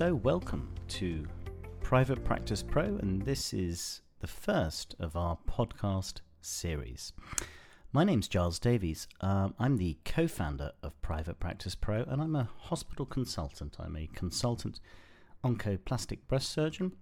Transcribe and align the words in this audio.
So, 0.00 0.14
welcome 0.14 0.72
to 0.88 1.26
Private 1.82 2.24
Practice 2.24 2.62
Pro, 2.62 2.84
and 2.84 3.20
this 3.20 3.52
is 3.52 4.00
the 4.20 4.26
first 4.26 4.94
of 4.98 5.14
our 5.14 5.36
podcast 5.46 6.20
series. 6.40 7.12
My 7.92 8.02
name's 8.02 8.26
Giles 8.26 8.58
Davies. 8.58 9.06
Um, 9.20 9.54
I'm 9.58 9.76
the 9.76 9.98
co 10.06 10.26
founder 10.26 10.72
of 10.82 10.98
Private 11.02 11.38
Practice 11.38 11.74
Pro, 11.74 12.04
and 12.04 12.22
I'm 12.22 12.34
a 12.34 12.48
hospital 12.60 13.04
consultant. 13.04 13.76
I'm 13.78 13.94
a 13.94 14.08
consultant 14.14 14.80
oncoplastic 15.44 16.20
breast 16.26 16.48
surgeon 16.48 16.92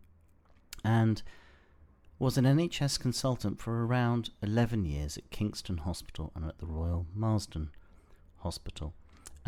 and 0.82 1.22
was 2.18 2.36
an 2.36 2.46
NHS 2.46 2.98
consultant 2.98 3.60
for 3.60 3.86
around 3.86 4.30
11 4.42 4.84
years 4.84 5.16
at 5.16 5.30
Kingston 5.30 5.78
Hospital 5.78 6.32
and 6.34 6.44
at 6.44 6.58
the 6.58 6.66
Royal 6.66 7.06
Marsden 7.14 7.70
Hospital 8.38 8.92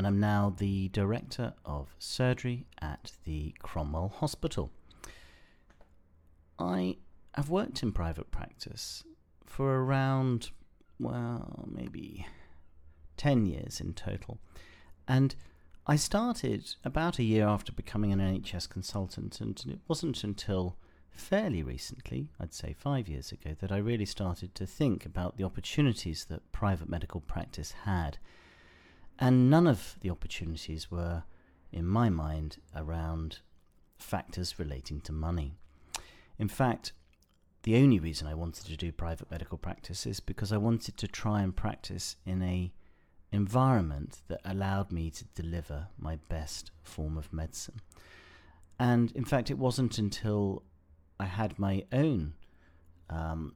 and 0.00 0.06
I'm 0.06 0.18
now 0.18 0.54
the 0.56 0.88
Director 0.88 1.52
of 1.66 1.94
Surgery 1.98 2.64
at 2.80 3.12
the 3.24 3.54
Cromwell 3.58 4.08
Hospital. 4.08 4.72
I 6.58 6.96
have 7.34 7.50
worked 7.50 7.82
in 7.82 7.92
private 7.92 8.30
practice 8.30 9.04
for 9.44 9.84
around, 9.84 10.52
well, 10.98 11.68
maybe 11.70 12.26
10 13.18 13.44
years 13.44 13.78
in 13.78 13.92
total. 13.92 14.38
And 15.06 15.34
I 15.86 15.96
started 15.96 16.76
about 16.82 17.18
a 17.18 17.22
year 17.22 17.46
after 17.46 17.70
becoming 17.70 18.10
an 18.10 18.20
NHS 18.20 18.70
consultant, 18.70 19.38
and 19.38 19.62
it 19.68 19.80
wasn't 19.86 20.24
until 20.24 20.78
fairly 21.10 21.62
recently, 21.62 22.30
I'd 22.40 22.54
say 22.54 22.72
five 22.72 23.06
years 23.06 23.32
ago, 23.32 23.54
that 23.60 23.70
I 23.70 23.76
really 23.76 24.06
started 24.06 24.54
to 24.54 24.64
think 24.64 25.04
about 25.04 25.36
the 25.36 25.44
opportunities 25.44 26.24
that 26.30 26.52
private 26.52 26.88
medical 26.88 27.20
practice 27.20 27.72
had 27.84 28.16
and 29.20 29.50
none 29.50 29.66
of 29.66 29.96
the 30.00 30.10
opportunities 30.10 30.90
were, 30.90 31.24
in 31.70 31.86
my 31.86 32.08
mind, 32.08 32.56
around 32.74 33.40
factors 33.98 34.58
relating 34.58 35.00
to 35.02 35.12
money. 35.12 35.58
In 36.38 36.48
fact, 36.48 36.92
the 37.62 37.76
only 37.76 37.98
reason 37.98 38.26
I 38.26 38.34
wanted 38.34 38.64
to 38.64 38.76
do 38.76 38.90
private 38.90 39.30
medical 39.30 39.58
practice 39.58 40.06
is 40.06 40.20
because 40.20 40.52
I 40.52 40.56
wanted 40.56 40.96
to 40.96 41.06
try 41.06 41.42
and 41.42 41.54
practice 41.54 42.16
in 42.24 42.42
a 42.42 42.72
environment 43.32 44.22
that 44.28 44.40
allowed 44.44 44.90
me 44.90 45.10
to 45.10 45.24
deliver 45.34 45.88
my 45.98 46.16
best 46.28 46.70
form 46.82 47.18
of 47.18 47.32
medicine. 47.32 47.80
And 48.78 49.12
in 49.12 49.26
fact, 49.26 49.50
it 49.50 49.58
wasn't 49.58 49.98
until 49.98 50.62
I 51.20 51.26
had 51.26 51.58
my 51.58 51.84
own 51.92 52.32
um, 53.10 53.54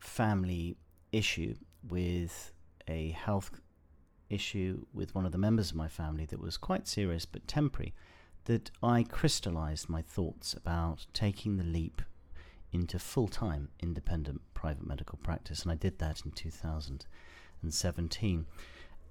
family 0.00 0.76
issue 1.12 1.54
with 1.88 2.52
a 2.88 3.10
health 3.10 3.52
issue 4.30 4.86
with 4.94 5.14
one 5.14 5.26
of 5.26 5.32
the 5.32 5.38
members 5.38 5.70
of 5.70 5.76
my 5.76 5.88
family 5.88 6.24
that 6.26 6.40
was 6.40 6.56
quite 6.56 6.88
serious 6.88 7.26
but 7.26 7.46
temporary 7.46 7.94
that 8.44 8.70
I 8.82 9.02
crystallized 9.02 9.88
my 9.88 10.02
thoughts 10.02 10.54
about 10.54 11.06
taking 11.12 11.56
the 11.56 11.64
leap 11.64 12.02
into 12.72 12.98
full 12.98 13.28
time 13.28 13.68
independent 13.80 14.40
private 14.54 14.86
medical 14.86 15.18
practice. 15.22 15.62
And 15.62 15.72
I 15.72 15.74
did 15.74 15.98
that 15.98 16.22
in 16.24 16.30
2017. 16.30 18.46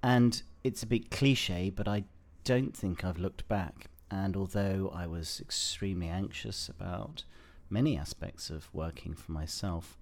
And 0.01 0.41
it's 0.63 0.83
a 0.83 0.87
bit 0.87 1.11
cliche, 1.11 1.69
but 1.69 1.85
I 1.87 2.05
don't 2.43 2.75
think 2.75 3.03
I've 3.03 3.19
looked 3.19 3.47
back. 3.47 3.89
And 4.09 4.35
although 4.35 4.91
I 4.93 5.05
was 5.05 5.39
extremely 5.39 6.07
anxious 6.07 6.67
about 6.69 7.23
many 7.69 7.95
aspects 7.97 8.49
of 8.49 8.73
working 8.73 9.13
for 9.13 9.31
myself, 9.31 9.97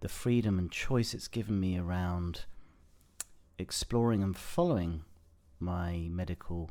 the 0.00 0.08
freedom 0.08 0.58
and 0.58 0.70
choice 0.70 1.14
it's 1.14 1.28
given 1.28 1.58
me 1.58 1.78
around 1.78 2.44
exploring 3.58 4.22
and 4.22 4.36
following 4.36 5.04
my 5.60 6.08
medical 6.10 6.70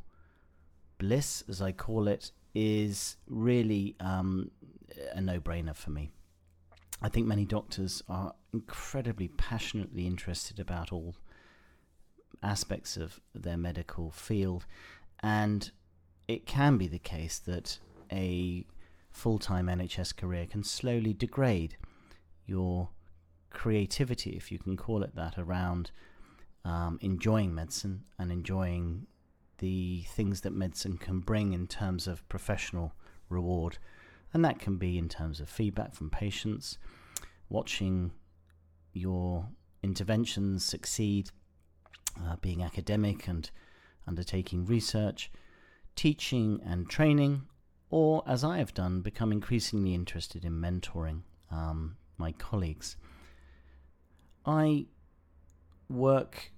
bliss, 0.98 1.42
as 1.48 1.60
I 1.60 1.72
call 1.72 2.08
it, 2.08 2.32
is 2.54 3.16
really 3.26 3.96
um, 4.00 4.50
a 5.14 5.20
no 5.20 5.40
brainer 5.40 5.74
for 5.74 5.90
me. 5.90 6.10
I 7.00 7.08
think 7.08 7.26
many 7.26 7.44
doctors 7.44 8.02
are 8.08 8.34
incredibly 8.52 9.28
passionately 9.28 10.06
interested 10.06 10.60
about 10.60 10.92
all 10.92 11.16
aspects 12.42 12.96
of 12.96 13.20
their 13.34 13.56
medical 13.56 14.10
field, 14.10 14.66
and 15.20 15.70
it 16.28 16.46
can 16.46 16.78
be 16.78 16.86
the 16.86 16.98
case 16.98 17.38
that 17.40 17.78
a 18.12 18.64
full 19.10 19.38
time 19.38 19.66
NHS 19.66 20.16
career 20.16 20.46
can 20.46 20.62
slowly 20.62 21.12
degrade 21.12 21.76
your 22.46 22.90
creativity, 23.50 24.30
if 24.30 24.50
you 24.50 24.58
can 24.58 24.76
call 24.76 25.02
it 25.02 25.14
that, 25.14 25.38
around 25.38 25.90
um, 26.64 26.98
enjoying 27.02 27.54
medicine 27.54 28.04
and 28.18 28.30
enjoying 28.30 29.06
the 29.58 30.04
things 30.08 30.40
that 30.42 30.52
medicine 30.52 30.96
can 30.96 31.20
bring 31.20 31.52
in 31.52 31.66
terms 31.66 32.06
of 32.06 32.28
professional 32.28 32.92
reward. 33.28 33.78
And 34.34 34.44
that 34.44 34.58
can 34.58 34.76
be 34.76 34.98
in 34.98 35.08
terms 35.08 35.40
of 35.40 35.48
feedback 35.48 35.94
from 35.94 36.10
patients, 36.10 36.78
watching 37.48 38.12
your 38.92 39.48
interventions 39.82 40.64
succeed, 40.64 41.30
uh, 42.24 42.36
being 42.36 42.62
academic 42.62 43.28
and 43.28 43.50
undertaking 44.06 44.64
research, 44.66 45.30
teaching 45.94 46.60
and 46.64 46.88
training, 46.88 47.42
or 47.90 48.22
as 48.26 48.42
I 48.42 48.58
have 48.58 48.72
done, 48.72 49.00
become 49.02 49.32
increasingly 49.32 49.94
interested 49.94 50.44
in 50.44 50.54
mentoring 50.54 51.22
um, 51.50 51.96
my 52.16 52.32
colleagues. 52.32 52.96
I 54.46 54.86
work 55.92 56.52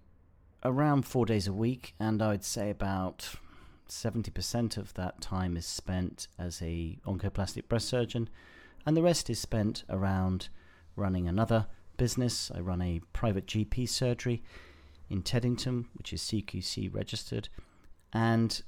around 0.65 1.03
four 1.07 1.27
days 1.27 1.47
a 1.47 1.53
week, 1.53 1.95
and 2.01 2.23
I 2.23 2.29
would 2.29 2.45
say 2.45 2.71
about 2.71 3.35
70% 3.89 4.77
of 4.77 4.95
that 4.95 5.21
time 5.21 5.57
is 5.57 5.67
spent 5.67 6.29
as 6.39 6.63
a 6.63 6.99
oncoplastic 7.07 7.69
breast 7.69 7.89
surgeon, 7.89 8.29
and 8.87 8.97
the 8.97 9.03
rest 9.03 9.29
is 9.29 9.39
spent 9.39 9.85
around 9.89 10.49
running 10.97 11.29
another 11.29 11.67
business. 11.97 12.51
I 12.55 12.61
run 12.61 12.81
a 12.81 13.01
private 13.13 13.47
GP 13.47 13.89
surgery 13.89 14.43
in 15.11 15.23
Teddington, 15.23 15.87
which 15.95 16.13
is 16.13 16.23
CQC 16.23 16.95
registered, 16.95 17.49
and 18.13 18.63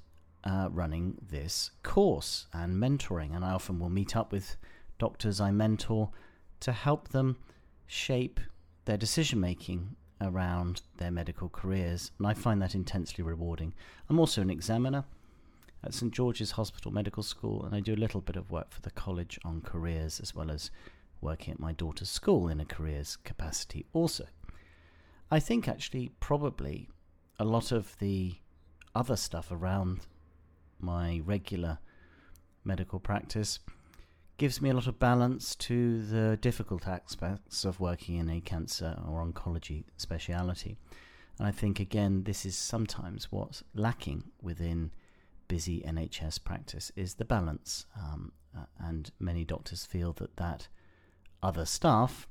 uh, 0.44 0.68
running 0.70 1.16
this 1.30 1.70
course 1.82 2.46
and 2.52 2.76
mentoring. 2.76 3.34
And 3.34 3.44
I 3.44 3.52
often 3.52 3.78
will 3.78 3.90
meet 3.90 4.16
up 4.16 4.32
with 4.32 4.56
doctors 4.98 5.40
I 5.40 5.50
mentor 5.50 6.10
to 6.60 6.72
help 6.72 7.08
them 7.08 7.36
shape 7.86 8.40
their 8.84 8.96
decision 8.96 9.40
making 9.40 9.96
around 10.20 10.82
their 10.96 11.10
medical 11.10 11.48
careers, 11.48 12.10
and 12.18 12.26
I 12.26 12.34
find 12.34 12.60
that 12.62 12.74
intensely 12.74 13.22
rewarding. 13.22 13.74
I'm 14.08 14.18
also 14.18 14.42
an 14.42 14.50
examiner 14.50 15.04
at 15.84 15.94
St 15.94 16.12
George's 16.12 16.52
Hospital 16.52 16.90
Medical 16.90 17.22
School, 17.22 17.64
and 17.64 17.74
I 17.74 17.80
do 17.80 17.94
a 17.94 17.96
little 17.96 18.20
bit 18.20 18.36
of 18.36 18.50
work 18.50 18.70
for 18.70 18.80
the 18.80 18.90
college 18.90 19.38
on 19.44 19.60
careers 19.60 20.20
as 20.20 20.34
well 20.34 20.50
as 20.50 20.70
working 21.20 21.52
at 21.52 21.60
my 21.60 21.72
daughter's 21.72 22.10
school 22.10 22.48
in 22.48 22.60
a 22.60 22.64
careers 22.64 23.16
capacity 23.16 23.86
also. 23.92 24.26
I 25.30 25.40
think 25.40 25.68
actually, 25.68 26.12
probably 26.20 26.88
a 27.38 27.44
lot 27.44 27.72
of 27.72 27.98
the 27.98 28.36
other 28.94 29.16
stuff 29.16 29.50
around 29.50 30.06
my 30.80 31.20
regular 31.24 31.78
medical 32.64 32.98
practice 32.98 33.58
gives 34.38 34.60
me 34.60 34.70
a 34.70 34.74
lot 34.74 34.86
of 34.86 34.98
balance 34.98 35.54
to 35.56 36.02
the 36.02 36.36
difficult 36.36 36.86
aspects 36.86 37.64
of 37.64 37.80
working 37.80 38.16
in 38.16 38.28
a 38.28 38.40
cancer 38.40 38.98
or 39.08 39.24
oncology 39.24 39.84
speciality. 39.96 40.76
And 41.38 41.46
I 41.46 41.50
think, 41.50 41.80
again, 41.80 42.24
this 42.24 42.44
is 42.44 42.56
sometimes 42.56 43.30
what's 43.30 43.62
lacking 43.74 44.24
within 44.42 44.90
busy 45.48 45.82
NHS 45.82 46.42
practice 46.42 46.92
is 46.96 47.14
the 47.14 47.24
balance. 47.24 47.86
Um, 47.96 48.32
uh, 48.56 48.64
and 48.78 49.10
many 49.18 49.44
doctors 49.44 49.84
feel 49.84 50.12
that 50.14 50.36
that 50.36 50.68
other 51.42 51.66
stuff 51.66 52.26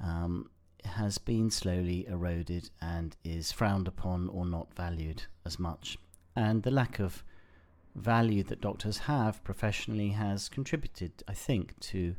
um, 0.00 0.50
has 0.84 1.18
been 1.18 1.50
slowly 1.50 2.06
eroded 2.06 2.70
and 2.80 3.16
is 3.24 3.52
frowned 3.52 3.88
upon 3.88 4.28
or 4.28 4.44
not 4.44 4.74
valued 4.74 5.24
as 5.44 5.58
much. 5.58 5.96
And 6.36 6.62
the 6.62 6.70
lack 6.70 6.98
of 6.98 7.24
value 7.94 8.42
that 8.44 8.60
doctors 8.60 8.98
have 8.98 9.42
professionally 9.44 10.10
has 10.10 10.48
contributed, 10.48 11.22
I 11.28 11.34
think, 11.34 11.78
to 11.80 12.16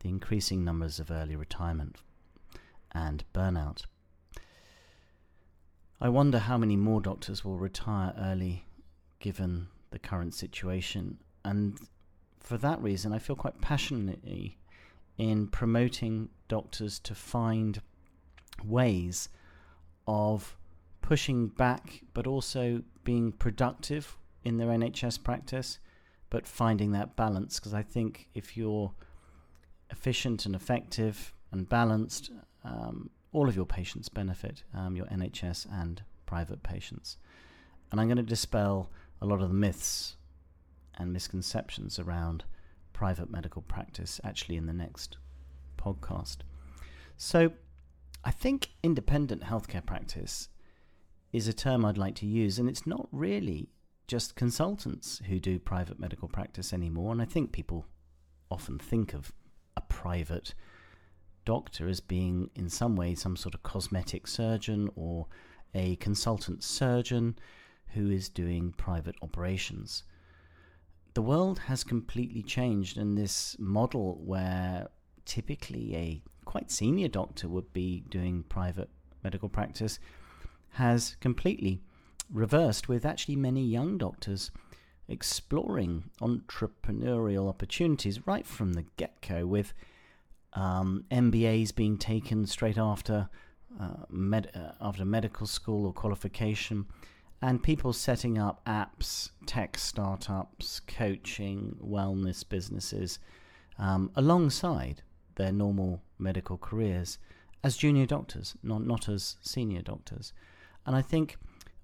the 0.00 0.08
increasing 0.08 0.64
numbers 0.64 0.98
of 0.98 1.10
early 1.10 1.36
retirement 1.36 1.96
and 2.92 3.24
burnout. 3.34 3.84
I 6.00 6.08
wonder 6.08 6.38
how 6.38 6.58
many 6.58 6.76
more 6.76 7.00
doctors 7.00 7.44
will 7.44 7.58
retire 7.58 8.14
early 8.18 8.66
given 9.18 9.68
the 9.90 9.98
current 9.98 10.34
situation, 10.34 11.18
and 11.44 11.78
for 12.40 12.58
that 12.58 12.82
reason, 12.82 13.12
I 13.12 13.18
feel 13.18 13.36
quite 13.36 13.60
passionately 13.60 14.58
in 15.18 15.48
promoting 15.48 16.28
doctors 16.48 16.98
to 17.00 17.14
find 17.14 17.80
ways 18.64 19.28
of 20.06 20.56
pushing 21.00 21.48
back 21.48 22.02
but 22.14 22.26
also 22.26 22.82
being 23.04 23.32
productive 23.32 24.16
in 24.46 24.58
their 24.58 24.68
NHS 24.68 25.24
practice, 25.24 25.80
but 26.30 26.46
finding 26.46 26.92
that 26.92 27.16
balance 27.16 27.58
because 27.58 27.74
I 27.74 27.82
think 27.82 28.28
if 28.32 28.56
you're 28.56 28.94
efficient 29.90 30.46
and 30.46 30.54
effective 30.54 31.34
and 31.50 31.68
balanced, 31.68 32.30
um, 32.62 33.10
all 33.32 33.48
of 33.48 33.56
your 33.56 33.66
patients 33.66 34.08
benefit, 34.08 34.62
um, 34.72 34.94
your 34.94 35.06
NHS 35.06 35.66
and 35.72 36.00
private 36.26 36.62
patients. 36.62 37.18
And 37.90 38.00
I'm 38.00 38.06
going 38.06 38.18
to 38.18 38.22
dispel 38.22 38.88
a 39.20 39.26
lot 39.26 39.42
of 39.42 39.48
the 39.48 39.54
myths 39.54 40.14
and 40.96 41.12
misconceptions 41.12 41.98
around 41.98 42.44
private 42.92 43.28
medical 43.28 43.62
practice 43.62 44.20
actually 44.22 44.56
in 44.56 44.66
the 44.66 44.72
next 44.72 45.16
podcast. 45.76 46.38
So, 47.16 47.50
I 48.24 48.30
think 48.30 48.70
independent 48.82 49.42
healthcare 49.42 49.84
practice 49.84 50.48
is 51.32 51.48
a 51.48 51.52
term 51.52 51.84
I'd 51.84 51.98
like 51.98 52.14
to 52.16 52.26
use, 52.26 52.58
and 52.58 52.68
it's 52.68 52.86
not 52.86 53.08
really 53.10 53.70
just 54.06 54.36
consultants 54.36 55.20
who 55.28 55.40
do 55.40 55.58
private 55.58 55.98
medical 55.98 56.28
practice 56.28 56.72
anymore. 56.72 57.12
And 57.12 57.20
I 57.20 57.24
think 57.24 57.52
people 57.52 57.86
often 58.50 58.78
think 58.78 59.12
of 59.14 59.32
a 59.76 59.80
private 59.80 60.54
doctor 61.44 61.88
as 61.88 62.00
being, 62.00 62.50
in 62.54 62.68
some 62.68 62.96
way, 62.96 63.14
some 63.14 63.36
sort 63.36 63.54
of 63.54 63.62
cosmetic 63.62 64.26
surgeon 64.26 64.90
or 64.94 65.26
a 65.74 65.96
consultant 65.96 66.62
surgeon 66.62 67.36
who 67.88 68.10
is 68.10 68.28
doing 68.28 68.72
private 68.76 69.14
operations. 69.22 70.02
The 71.14 71.22
world 71.22 71.60
has 71.60 71.82
completely 71.82 72.42
changed, 72.42 72.98
and 72.98 73.16
this 73.16 73.56
model 73.58 74.20
where 74.24 74.88
typically 75.24 75.96
a 75.96 76.22
quite 76.44 76.70
senior 76.70 77.08
doctor 77.08 77.48
would 77.48 77.72
be 77.72 78.04
doing 78.10 78.44
private 78.48 78.90
medical 79.24 79.48
practice 79.48 79.98
has 80.70 81.16
completely 81.20 81.80
reversed, 82.30 82.88
with 82.88 83.04
actually 83.04 83.36
many 83.36 83.64
young 83.64 83.98
doctors 83.98 84.50
exploring 85.08 86.10
entrepreneurial 86.20 87.48
opportunities 87.48 88.26
right 88.26 88.46
from 88.46 88.72
the 88.72 88.84
get 88.96 89.20
go, 89.26 89.46
with 89.46 89.72
um, 90.54 91.04
MBAs 91.10 91.74
being 91.74 91.98
taken 91.98 92.46
straight 92.46 92.78
after 92.78 93.28
uh, 93.80 94.04
med- 94.08 94.50
uh, 94.54 94.72
after 94.80 95.04
medical 95.04 95.46
school 95.46 95.86
or 95.86 95.92
qualification, 95.92 96.86
and 97.42 97.62
people 97.62 97.92
setting 97.92 98.38
up 98.38 98.64
apps, 98.64 99.30
tech 99.44 99.76
startups, 99.78 100.80
coaching, 100.80 101.76
wellness 101.84 102.48
businesses 102.48 103.18
um, 103.78 104.10
alongside 104.16 105.02
their 105.34 105.52
normal 105.52 106.02
medical 106.18 106.56
careers 106.56 107.18
as 107.62 107.76
junior 107.76 108.06
doctors, 108.06 108.56
not 108.62 108.82
not 108.84 109.08
as 109.08 109.36
senior 109.42 109.82
doctors, 109.82 110.32
and 110.86 110.96
I 110.96 111.02
think 111.02 111.36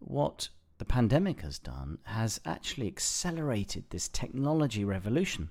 what 0.07 0.49
the 0.79 0.85
pandemic 0.85 1.43
has 1.43 1.59
done 1.59 1.99
has 2.05 2.41
actually 2.45 2.89
accelerated 2.89 3.85
this 3.91 4.09
technology 4.09 4.85
revolution 4.85 5.51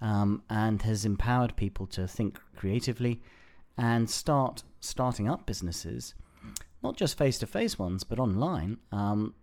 um, 0.00 0.42
and 0.50 0.82
has 0.82 1.04
empowered 1.04 1.56
people 1.56 1.86
to 1.86 2.06
think 2.08 2.38
creatively 2.56 3.22
and 3.78 4.08
start 4.08 4.62
starting 4.80 5.28
up 5.28 5.46
businesses, 5.46 6.14
not 6.82 6.96
just 6.96 7.16
face 7.16 7.38
to 7.38 7.46
face 7.46 7.78
ones, 7.78 8.04
but 8.04 8.18
online 8.18 8.78
um, 8.92 9.34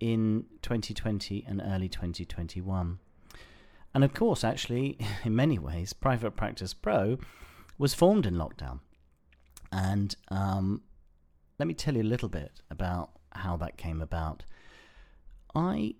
in 0.00 0.44
2020 0.62 1.44
and 1.46 1.62
early 1.64 1.88
2021. 1.88 2.98
And 3.94 4.04
of 4.04 4.14
course, 4.14 4.44
actually, 4.44 4.98
in 5.24 5.34
many 5.34 5.58
ways, 5.58 5.92
Private 5.92 6.32
Practice 6.32 6.74
Pro 6.74 7.18
was 7.78 7.94
formed 7.94 8.26
in 8.26 8.34
lockdown. 8.34 8.80
And 9.72 10.14
um, 10.28 10.82
let 11.58 11.66
me 11.66 11.74
tell 11.74 11.94
you 11.94 12.02
a 12.02 12.04
little 12.04 12.28
bit 12.28 12.60
about 12.70 13.10
how 13.32 13.56
that 13.58 13.76
came 13.76 14.00
about. 14.00 14.44
I 15.54 15.94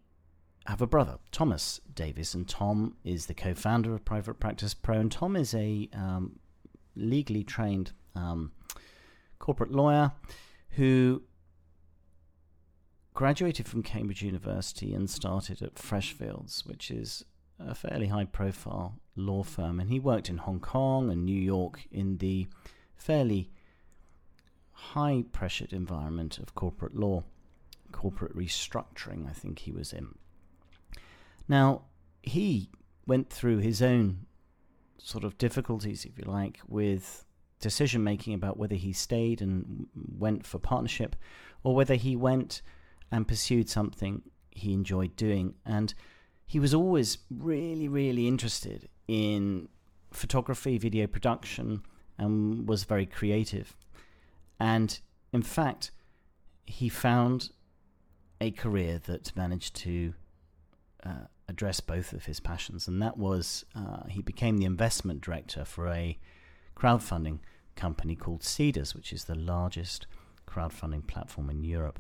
have 0.67 0.81
a 0.81 0.87
brother, 0.87 1.19
Thomas 1.33 1.81
Davies, 1.93 2.35
and 2.35 2.49
Tom 2.49 2.97
is 3.05 3.27
the 3.27 3.35
co 3.35 3.55
founder 3.55 3.95
of 3.95 4.05
Private 4.05 4.39
Practice 4.39 4.75
Pro. 4.75 4.99
And 4.99 5.11
Tom 5.11 5.37
is 5.37 5.55
a 5.55 5.89
um, 5.93 6.39
legally 6.95 7.43
trained 7.43 7.93
um, 8.15 8.53
corporate 9.39 9.73
lawyer 9.73 10.13
who 10.71 11.23
graduated 13.15 13.67
from 13.67 13.83
Cambridge 13.83 14.23
University 14.23 14.95
and 14.95 15.11
started 15.11 15.63
at 15.63 15.75
Freshfields, 15.75 16.67
which 16.67 16.91
is 16.91 17.25
a 17.59 17.75
fairly 17.75 18.07
high 18.07 18.25
profile 18.25 19.01
law 19.17 19.43
firm. 19.43 19.81
And 19.81 19.91
he 19.91 19.99
worked 19.99 20.29
in 20.29 20.39
Hong 20.39 20.61
Kong 20.61 21.11
and 21.11 21.25
New 21.25 21.41
York 21.41 21.87
in 21.91 22.19
the 22.19 22.47
fairly 22.95 23.51
high 24.81 25.25
pressured 25.33 25.73
environment 25.73 26.39
of 26.39 26.55
corporate 26.55 26.97
law 26.97 27.25
corporate 27.93 28.37
restructuring, 28.37 29.29
I 29.29 29.33
think 29.33 29.61
he 29.61 29.73
was 29.73 29.93
in. 29.93 30.15
Now, 31.49 31.83
he 32.23 32.71
went 33.07 33.31
through 33.31 33.59
his 33.59 33.83
own 33.83 34.27
sort 34.99 35.25
of 35.25 35.39
difficulties, 35.39 36.05
if 36.05 36.19
you 36.19 36.25
like, 36.25 36.61
with 36.69 37.25
decision 37.59 38.03
making 38.03 38.35
about 38.35 38.57
whether 38.57 38.75
he 38.75 38.93
stayed 38.93 39.43
and 39.43 39.87
went 40.19 40.47
for 40.47 40.59
partnership 40.59 41.17
or 41.63 41.75
whether 41.75 41.95
he 41.95 42.17
went 42.17 42.63
and 43.11 43.29
pursued 43.29 43.69
something 43.69 44.23
he 44.51 44.73
enjoyed 44.73 45.15
doing. 45.17 45.55
And 45.67 45.93
he 46.47 46.59
was 46.59 46.75
always 46.75 47.19
really, 47.31 47.89
really 47.89 48.27
interested 48.27 48.89
in 49.09 49.69
photography, 50.13 50.79
video 50.79 51.07
production, 51.07 51.83
and 52.19 52.69
was 52.69 52.85
very 52.85 53.07
creative. 53.07 53.77
And 54.61 55.01
in 55.33 55.43
fact, 55.43 55.91
he 56.67 56.89
found 56.89 57.51
a 58.41 58.51
career 58.51 59.01
that 59.07 59.35
managed 59.35 59.75
to 59.77 60.15
uh, 61.05 61.27
address 61.49 61.81
both 61.81 62.13
of 62.13 62.27
his 62.27 62.39
passions, 62.41 62.87
and 62.87 63.03
that 63.03 63.17
was 63.17 63.65
uh, 63.75 64.05
he 64.09 64.23
became 64.23 64.59
the 64.59 64.67
investment 64.67 65.23
director 65.23 65.65
for 65.65 65.89
a 65.89 66.19
crowdfunding 66.77 67.41
company 67.75 68.15
called 68.15 68.43
Seedrs, 68.43 68.95
which 68.95 69.13
is 69.13 69.25
the 69.25 69.35
largest 69.35 70.07
crowdfunding 70.47 71.07
platform 71.07 71.51
in 71.51 71.65
Europe. 71.65 71.99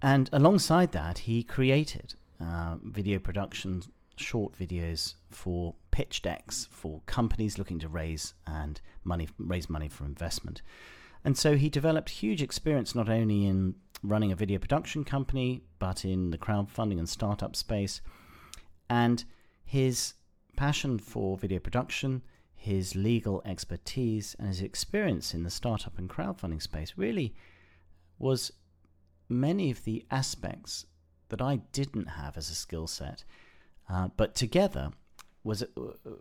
And 0.00 0.28
alongside 0.32 0.92
that, 0.92 1.18
he 1.18 1.42
created 1.42 2.14
uh, 2.40 2.76
video 2.82 3.18
production, 3.18 3.82
short 4.16 4.56
videos 4.56 5.14
for 5.30 5.74
pitch 5.90 6.22
decks 6.22 6.68
for 6.70 7.00
companies 7.06 7.58
looking 7.58 7.78
to 7.80 7.88
raise 7.88 8.34
and 8.46 8.80
money 9.02 9.28
raise 9.38 9.68
money 9.68 9.88
for 9.88 10.04
investment. 10.04 10.62
And 11.24 11.38
so 11.38 11.56
he 11.56 11.70
developed 11.70 12.10
huge 12.10 12.42
experience 12.42 12.94
not 12.94 13.08
only 13.08 13.46
in 13.46 13.76
running 14.02 14.30
a 14.30 14.36
video 14.36 14.58
production 14.58 15.04
company, 15.04 15.62
but 15.78 16.04
in 16.04 16.30
the 16.30 16.38
crowdfunding 16.38 16.98
and 16.98 17.08
startup 17.08 17.56
space. 17.56 18.02
And 18.90 19.24
his 19.64 20.14
passion 20.56 20.98
for 20.98 21.38
video 21.38 21.58
production, 21.58 22.22
his 22.54 22.94
legal 22.94 23.42
expertise, 23.46 24.36
and 24.38 24.48
his 24.48 24.60
experience 24.60 25.32
in 25.32 25.42
the 25.42 25.50
startup 25.50 25.98
and 25.98 26.10
crowdfunding 26.10 26.60
space 26.60 26.92
really 26.96 27.34
was 28.18 28.52
many 29.28 29.70
of 29.70 29.84
the 29.84 30.04
aspects 30.10 30.84
that 31.30 31.40
I 31.40 31.56
didn't 31.72 32.06
have 32.06 32.36
as 32.36 32.50
a 32.50 32.54
skill 32.54 32.86
set, 32.86 33.24
uh, 33.88 34.08
but 34.16 34.34
together 34.34 34.90
was 35.42 35.62
uh, 35.62 35.66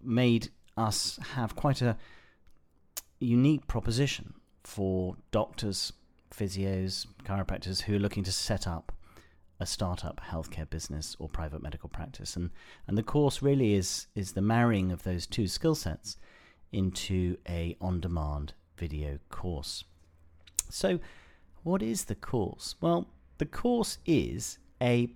made 0.01 0.50
us 0.77 1.20
have 1.36 1.56
quite 1.56 1.82
a 1.82 1.98
unique 3.20 3.68
proposition 3.68 4.34
for 4.63 5.15
doctors, 5.32 5.93
physios, 6.32 7.05
chiropractors 7.24 7.82
who 7.82 7.96
are 7.96 8.00
looking 8.00 8.24
to 8.24 8.32
set 8.32 8.67
up 8.67 8.91
a 9.60 9.65
startup 9.65 10.20
healthcare 10.20 10.70
business 10.70 11.15
or 11.20 11.29
private 11.29 11.62
medical 11.62 11.89
practice. 11.89 12.36
And, 12.36 12.50
and 12.88 12.98
the 12.98 13.03
course 13.03 13.41
really 13.41 13.75
is, 13.75 14.08
is 14.15 14.34
the 14.34 14.41
marrying 14.41 14.91
of 14.91 15.03
those 15.03 15.27
two 15.27 15.48
skill 15.48 15.75
sets 15.75 16.17
into 16.72 17.38
a 17.48 17.77
on-demand 17.79 18.53
video 18.77 19.20
course. 19.29 19.84
So 20.70 21.00
what 21.62 21.84
is 21.84 22.05
the 22.05 22.15
course? 22.15 22.75
Well, 22.82 23.08
the 23.38 23.46
course 23.46 24.00
is 24.05 24.58
a, 24.82 25.13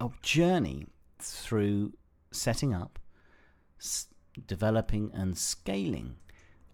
a 0.00 0.10
journey 0.20 0.86
through 1.18 1.94
setting 2.30 2.74
up, 2.74 2.98
s- 3.80 4.08
developing 4.46 5.10
and 5.14 5.36
scaling 5.36 6.16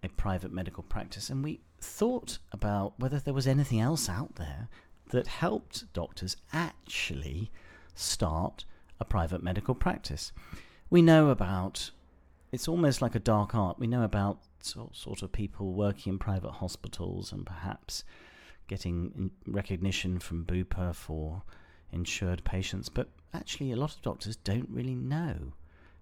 a 0.03 0.09
private 0.09 0.51
medical 0.51 0.83
practice, 0.83 1.29
and 1.29 1.43
we 1.43 1.61
thought 1.79 2.39
about 2.51 2.93
whether 2.99 3.19
there 3.19 3.33
was 3.33 3.47
anything 3.47 3.79
else 3.79 4.09
out 4.09 4.35
there 4.35 4.69
that 5.09 5.27
helped 5.27 5.91
doctors 5.93 6.37
actually 6.53 7.51
start 7.95 8.65
a 8.99 9.05
private 9.05 9.43
medical 9.43 9.75
practice. 9.75 10.31
We 10.89 11.01
know 11.01 11.29
about 11.29 11.91
it's 12.51 12.67
almost 12.67 13.01
like 13.01 13.15
a 13.15 13.19
dark 13.19 13.53
art. 13.53 13.77
We 13.79 13.87
know 13.87 14.03
about 14.03 14.39
sort 14.61 15.21
of 15.21 15.31
people 15.31 15.73
working 15.73 16.13
in 16.13 16.19
private 16.19 16.51
hospitals 16.51 17.31
and 17.31 17.45
perhaps 17.45 18.03
getting 18.67 19.31
recognition 19.45 20.19
from 20.19 20.45
Bupa 20.45 20.95
for 20.95 21.43
insured 21.91 22.43
patients, 22.43 22.89
but 22.89 23.09
actually, 23.33 23.71
a 23.71 23.75
lot 23.75 23.95
of 23.95 24.01
doctors 24.01 24.35
don't 24.35 24.69
really 24.69 24.95
know 24.95 25.53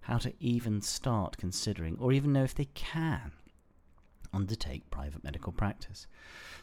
how 0.02 0.18
to 0.18 0.34
even 0.40 0.82
start 0.82 1.38
considering 1.38 1.98
or 2.00 2.14
even 2.14 2.32
know 2.34 2.44
if 2.44 2.56
they 2.56 2.70
can 2.74 3.32
undertake 4.38 4.90
private 4.90 5.24
medical 5.24 5.52
practice. 5.52 6.08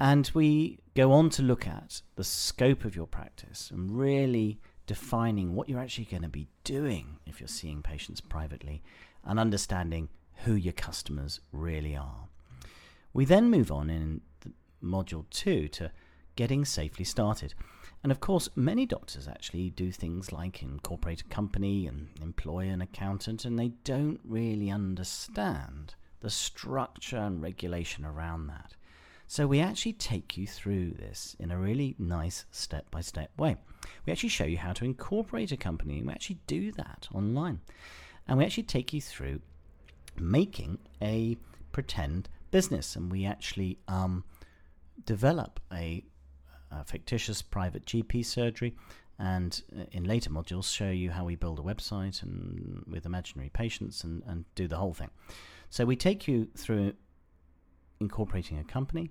And 0.00 0.30
we 0.34 0.78
go 0.94 1.12
on 1.12 1.30
to 1.30 1.42
look 1.42 1.66
at 1.66 2.02
the 2.16 2.24
scope 2.24 2.84
of 2.84 2.96
your 2.96 3.06
practice 3.06 3.70
and 3.70 3.96
really 3.96 4.60
defining 4.86 5.54
what 5.54 5.68
you're 5.68 5.80
actually 5.80 6.04
going 6.06 6.22
to 6.22 6.28
be 6.28 6.48
doing 6.62 7.18
if 7.26 7.40
you're 7.40 7.48
seeing 7.48 7.82
patients 7.82 8.20
privately 8.20 8.82
and 9.24 9.38
understanding 9.38 10.08
who 10.44 10.54
your 10.54 10.72
customers 10.72 11.40
really 11.52 11.96
are. 11.96 12.28
We 13.12 13.24
then 13.24 13.50
move 13.50 13.70
on 13.70 13.88
in 13.88 14.20
module 14.82 15.24
two 15.30 15.68
to 15.68 15.90
getting 16.36 16.64
safely 16.64 17.04
started. 17.04 17.54
And 18.02 18.12
of 18.12 18.20
course, 18.20 18.48
many 18.54 18.84
doctors 18.84 19.28
actually 19.28 19.70
do 19.70 19.90
things 19.90 20.32
like 20.32 20.62
incorporate 20.62 21.22
a 21.22 21.24
company 21.24 21.86
and 21.86 22.08
employ 22.20 22.68
an 22.68 22.82
accountant, 22.82 23.44
and 23.44 23.58
they 23.58 23.68
don't 23.84 24.20
really 24.24 24.70
understand 24.70 25.94
the 26.20 26.28
structure 26.28 27.16
and 27.16 27.40
regulation 27.40 28.04
around 28.04 28.48
that. 28.48 28.74
So 29.26 29.46
we 29.46 29.60
actually 29.60 29.94
take 29.94 30.36
you 30.36 30.46
through 30.46 30.92
this 30.92 31.34
in 31.38 31.50
a 31.50 31.58
really 31.58 31.96
nice 31.98 32.44
step 32.50 32.90
by 32.90 33.00
step 33.00 33.30
way. 33.38 33.56
We 34.06 34.12
actually 34.12 34.28
show 34.28 34.44
you 34.44 34.58
how 34.58 34.72
to 34.74 34.84
incorporate 34.84 35.52
a 35.52 35.56
company, 35.56 35.98
and 35.98 36.06
we 36.06 36.12
actually 36.12 36.38
do 36.46 36.72
that 36.72 37.08
online. 37.12 37.60
And 38.28 38.38
we 38.38 38.44
actually 38.44 38.64
take 38.64 38.92
you 38.92 39.00
through 39.00 39.40
making 40.18 40.78
a 41.02 41.36
pretend 41.72 42.28
business, 42.50 42.96
and 42.96 43.10
we 43.10 43.24
actually 43.24 43.78
um, 43.88 44.24
develop 45.04 45.60
a, 45.72 46.04
a 46.70 46.84
fictitious 46.84 47.42
private 47.42 47.84
GP 47.84 48.24
surgery 48.24 48.74
and 49.18 49.62
uh, 49.78 49.84
in 49.92 50.04
later 50.04 50.30
modules 50.30 50.72
show 50.72 50.90
you 50.90 51.10
how 51.10 51.24
we 51.24 51.36
build 51.36 51.58
a 51.58 51.62
website 51.62 52.22
and 52.22 52.84
with 52.86 53.06
imaginary 53.06 53.48
patients 53.48 54.02
and, 54.02 54.22
and 54.26 54.44
do 54.54 54.66
the 54.66 54.76
whole 54.76 54.92
thing. 54.92 55.10
So 55.70 55.84
we 55.84 55.96
take 55.96 56.26
you 56.26 56.48
through 56.56 56.94
incorporating 58.00 58.58
a 58.58 58.64
company, 58.64 59.10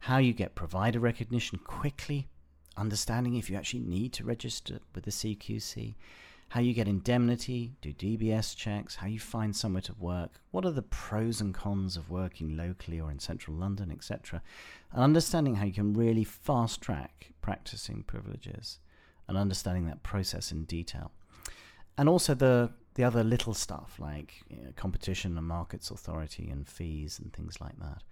how 0.00 0.18
you 0.18 0.32
get 0.32 0.54
provider 0.54 1.00
recognition 1.00 1.58
quickly, 1.58 2.28
understanding 2.76 3.36
if 3.36 3.50
you 3.50 3.56
actually 3.56 3.80
need 3.80 4.12
to 4.14 4.24
register 4.24 4.80
with 4.94 5.04
the 5.04 5.10
CQC, 5.10 5.94
how 6.50 6.60
you 6.60 6.74
get 6.74 6.88
indemnity, 6.88 7.74
do 7.80 7.92
DBS 7.92 8.56
checks, 8.56 8.96
how 8.96 9.06
you 9.06 9.20
find 9.20 9.54
somewhere 9.54 9.82
to 9.82 9.94
work, 9.94 10.40
what 10.50 10.64
are 10.64 10.72
the 10.72 10.82
pros 10.82 11.40
and 11.40 11.54
cons 11.54 11.96
of 11.96 12.10
working 12.10 12.56
locally 12.56 12.98
or 13.00 13.10
in 13.10 13.20
central 13.20 13.56
London, 13.56 13.90
etc., 13.92 14.42
and 14.92 15.02
understanding 15.02 15.54
how 15.54 15.64
you 15.64 15.72
can 15.72 15.94
really 15.94 16.24
fast 16.24 16.80
track 16.80 17.32
practicing 17.40 18.02
privileges 18.02 18.80
and 19.28 19.38
understanding 19.38 19.86
that 19.86 20.02
process 20.02 20.50
in 20.50 20.64
detail. 20.64 21.12
And 21.96 22.08
also 22.08 22.34
the 22.34 22.72
the 22.94 23.04
other 23.04 23.22
little 23.22 23.54
stuff 23.54 23.94
like 24.00 24.42
you 24.48 24.56
know, 24.56 24.72
competition 24.74 25.38
and 25.38 25.46
markets 25.46 25.90
authority 25.90 26.50
and 26.50 26.66
fees 26.66 27.20
and 27.20 27.32
things 27.32 27.60
like 27.60 27.78
that. 27.78 28.02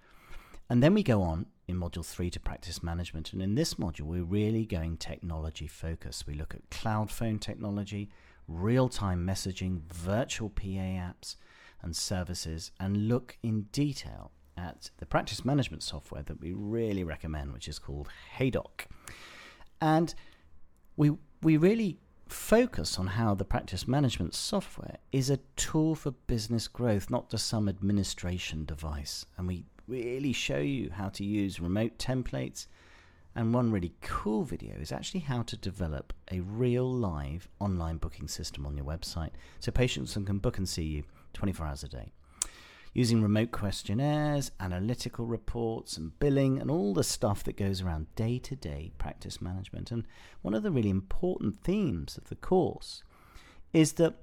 And 0.71 0.83
then 0.83 0.95
we 0.95 1.03
go 1.03 1.23
on 1.23 1.47
in 1.67 1.77
module 1.77 2.05
three 2.05 2.31
to 2.31 2.41
practice 2.41 2.83
management. 2.83 3.33
And 3.33 3.41
in 3.41 3.55
this 3.55 3.75
module, 3.75 4.03
we're 4.03 4.23
really 4.23 4.67
going 4.67 4.97
technology 4.99 5.67
focused. 5.67 6.27
We 6.27 6.35
look 6.35 6.55
at 6.55 6.71
cloud 6.71 7.11
phone 7.11 7.39
technology, 7.39 8.11
real 8.47 8.89
time 8.89 9.27
messaging, 9.27 9.81
virtual 9.91 10.51
PA 10.51 10.63
apps, 10.63 11.37
and 11.83 11.97
services, 11.97 12.73
and 12.81 13.09
look 13.09 13.39
in 13.43 13.63
detail 13.73 14.33
at 14.57 14.91
the 14.99 15.07
practice 15.07 15.45
management 15.45 15.83
software 15.83 16.23
that 16.25 16.41
we 16.41 16.53
really 16.53 17.05
recommend, 17.05 17.53
which 17.53 17.69
is 17.69 17.79
called 17.79 18.09
Heydoc. 18.39 18.87
And 19.81 20.15
we, 20.97 21.13
we 21.43 21.57
really 21.57 21.99
focus 22.29 22.99
on 22.99 23.07
how 23.07 23.35
the 23.35 23.45
practice 23.45 23.89
management 23.89 24.35
software 24.35 24.99
is 25.13 25.31
a 25.31 25.39
tool 25.57 25.95
for 25.95 26.11
business 26.11 26.69
growth, 26.69 27.09
not 27.09 27.31
just 27.31 27.47
some 27.47 27.69
administration 27.69 28.65
device. 28.65 29.25
And 29.39 29.47
we 29.47 29.65
really 29.89 30.33
show 30.33 30.59
you 30.59 30.91
how 30.91 31.09
to 31.09 31.25
use 31.25 31.61
remote 31.61 31.99
templates. 31.99 32.67
And 33.35 33.55
one 33.55 33.73
really 33.73 33.95
cool 34.01 34.45
video 34.45 34.75
is 34.81 34.93
actually 34.93 35.21
how 35.21 35.43
to 35.43 35.57
develop 35.57 36.13
a 36.31 36.41
real 36.41 36.91
live 36.91 37.49
online 37.61 37.97
booking 37.97 38.29
system 38.29 38.67
on 38.67 38.77
your 38.77 38.87
website 38.87 39.31
so 39.61 39.73
patients 39.73 40.15
can 40.15 40.39
book 40.39 40.59
and 40.59 40.69
see 40.69 40.85
you 40.85 41.05
24 41.35 41.67
hours 41.67 41.83
a 41.85 41.89
day. 41.89 42.13
Using 42.95 43.23
remote 43.23 43.53
questionnaires, 43.53 44.51
analytical 44.59 45.27
reports, 45.27 45.97
and 45.97 46.19
billing, 46.19 46.59
and 46.59 46.71
all 46.71 46.95
the 46.95 47.05
stuff 47.05 47.45
that 47.45 47.57
goes 47.57 47.81
around 47.81 48.13
day 48.17 48.39
to 48.41 48.57
day 48.57 48.93
practice 48.99 49.41
management. 49.41 49.93
And 49.93 50.05
one 50.43 50.55
of 50.55 50.63
the 50.63 50.73
really 50.73 50.91
important 50.91 51.61
themes 51.61 52.17
of 52.17 52.29
the 52.29 52.35
course 52.35 53.05
is 53.73 53.93
that 53.95 54.17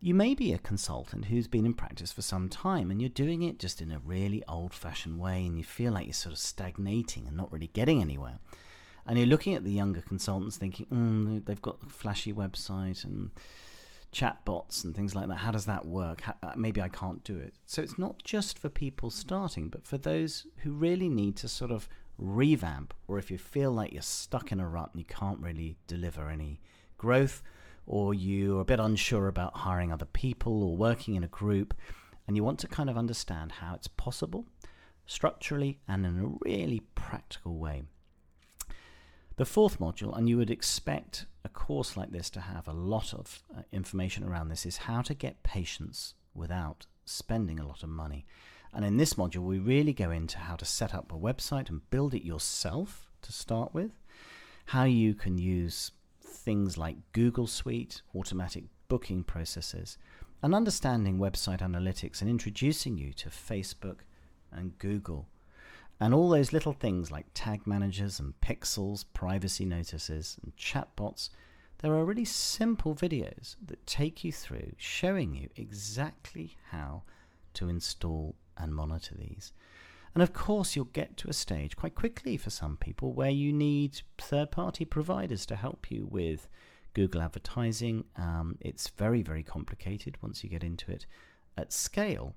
you 0.00 0.14
may 0.14 0.34
be 0.34 0.52
a 0.52 0.58
consultant 0.58 1.26
who's 1.26 1.48
been 1.48 1.66
in 1.66 1.74
practice 1.74 2.12
for 2.12 2.22
some 2.22 2.48
time 2.48 2.90
and 2.90 3.00
you're 3.00 3.08
doing 3.08 3.42
it 3.42 3.58
just 3.58 3.80
in 3.80 3.90
a 3.90 3.98
really 3.98 4.42
old 4.46 4.74
fashioned 4.74 5.18
way 5.18 5.46
and 5.46 5.56
you 5.56 5.64
feel 5.64 5.92
like 5.92 6.06
you're 6.06 6.12
sort 6.12 6.34
of 6.34 6.38
stagnating 6.38 7.26
and 7.26 7.36
not 7.36 7.50
really 7.50 7.68
getting 7.68 8.00
anywhere. 8.00 8.38
And 9.06 9.18
you're 9.18 9.26
looking 9.26 9.54
at 9.54 9.64
the 9.64 9.72
younger 9.72 10.02
consultants 10.02 10.56
thinking, 10.56 10.86
mm, 10.86 11.44
they've 11.44 11.62
got 11.62 11.78
a 11.86 11.88
flashy 11.88 12.32
website 12.32 13.04
and 13.04 13.30
chatbots 14.12 14.84
and 14.84 14.94
things 14.94 15.14
like 15.14 15.28
that. 15.28 15.36
How 15.36 15.50
does 15.50 15.66
that 15.66 15.86
work? 15.86 16.22
How, 16.22 16.34
uh, 16.42 16.52
maybe 16.56 16.82
I 16.82 16.88
can't 16.88 17.22
do 17.24 17.36
it. 17.36 17.54
So 17.64 17.82
it's 17.82 17.98
not 17.98 18.22
just 18.22 18.58
for 18.58 18.68
people 18.68 19.10
starting, 19.10 19.68
but 19.68 19.86
for 19.86 19.96
those 19.96 20.46
who 20.58 20.72
really 20.72 21.08
need 21.08 21.36
to 21.36 21.48
sort 21.48 21.70
of 21.70 21.88
revamp, 22.18 22.94
or 23.08 23.18
if 23.18 23.30
you 23.30 23.38
feel 23.38 23.72
like 23.72 23.92
you're 23.92 24.02
stuck 24.02 24.52
in 24.52 24.60
a 24.60 24.68
rut 24.68 24.90
and 24.92 25.00
you 25.00 25.06
can't 25.06 25.40
really 25.40 25.76
deliver 25.86 26.28
any 26.28 26.60
growth 26.98 27.42
or 27.86 28.12
you're 28.12 28.60
a 28.60 28.64
bit 28.64 28.80
unsure 28.80 29.28
about 29.28 29.58
hiring 29.58 29.92
other 29.92 30.06
people 30.06 30.62
or 30.62 30.76
working 30.76 31.14
in 31.14 31.24
a 31.24 31.28
group, 31.28 31.74
and 32.26 32.36
you 32.36 32.44
want 32.44 32.58
to 32.58 32.68
kind 32.68 32.90
of 32.90 32.98
understand 32.98 33.52
how 33.52 33.74
it's 33.74 33.88
possible 33.88 34.46
structurally 35.06 35.78
and 35.86 36.04
in 36.04 36.18
a 36.18 36.48
really 36.48 36.80
practical 36.94 37.58
way. 37.58 37.84
The 39.36 39.44
fourth 39.44 39.78
module, 39.78 40.16
and 40.16 40.28
you 40.28 40.36
would 40.38 40.50
expect 40.50 41.26
a 41.44 41.48
course 41.48 41.96
like 41.96 42.10
this 42.10 42.30
to 42.30 42.40
have 42.40 42.66
a 42.66 42.72
lot 42.72 43.14
of 43.14 43.42
uh, 43.56 43.62
information 43.70 44.24
around 44.24 44.48
this, 44.48 44.66
is 44.66 44.78
how 44.78 45.02
to 45.02 45.14
get 45.14 45.42
patients 45.42 46.14
without 46.34 46.86
spending 47.04 47.60
a 47.60 47.66
lot 47.66 47.82
of 47.82 47.88
money. 47.88 48.26
And 48.72 48.84
in 48.84 48.96
this 48.96 49.14
module, 49.14 49.44
we 49.44 49.58
really 49.58 49.92
go 49.92 50.10
into 50.10 50.38
how 50.38 50.56
to 50.56 50.64
set 50.64 50.94
up 50.94 51.12
a 51.12 51.16
website 51.16 51.68
and 51.68 51.88
build 51.90 52.14
it 52.14 52.24
yourself 52.24 53.10
to 53.22 53.32
start 53.32 53.72
with, 53.72 53.92
how 54.66 54.84
you 54.84 55.14
can 55.14 55.38
use 55.38 55.92
things 56.36 56.78
like 56.78 56.96
Google 57.12 57.46
Suite, 57.46 58.02
automatic 58.14 58.64
booking 58.88 59.24
processes, 59.24 59.98
and 60.42 60.54
understanding 60.54 61.18
website 61.18 61.60
analytics 61.60 62.20
and 62.20 62.30
introducing 62.30 62.98
you 62.98 63.12
to 63.14 63.28
Facebook 63.28 64.00
and 64.52 64.78
Google. 64.78 65.28
And 65.98 66.12
all 66.12 66.28
those 66.28 66.52
little 66.52 66.74
things 66.74 67.10
like 67.10 67.26
tag 67.32 67.66
managers 67.66 68.20
and 68.20 68.34
pixels, 68.40 69.04
privacy 69.14 69.64
notices, 69.64 70.36
and 70.42 70.54
chatbots. 70.56 71.30
There 71.78 71.94
are 71.94 72.04
really 72.04 72.24
simple 72.24 72.94
videos 72.94 73.56
that 73.64 73.86
take 73.86 74.22
you 74.22 74.32
through 74.32 74.72
showing 74.76 75.34
you 75.34 75.48
exactly 75.56 76.56
how 76.70 77.02
to 77.54 77.68
install 77.68 78.34
and 78.58 78.74
monitor 78.74 79.14
these. 79.18 79.52
And 80.16 80.22
of 80.22 80.32
course, 80.32 80.74
you'll 80.74 80.86
get 80.86 81.18
to 81.18 81.28
a 81.28 81.34
stage 81.34 81.76
quite 81.76 81.94
quickly 81.94 82.38
for 82.38 82.48
some 82.48 82.78
people 82.78 83.12
where 83.12 83.28
you 83.28 83.52
need 83.52 84.00
third 84.16 84.50
party 84.50 84.86
providers 84.86 85.44
to 85.44 85.56
help 85.56 85.90
you 85.90 86.08
with 86.10 86.48
Google 86.94 87.20
advertising. 87.20 88.04
Um, 88.16 88.56
it's 88.62 88.88
very, 88.88 89.20
very 89.20 89.42
complicated 89.42 90.16
once 90.22 90.42
you 90.42 90.48
get 90.48 90.64
into 90.64 90.90
it 90.90 91.04
at 91.58 91.70
scale. 91.70 92.34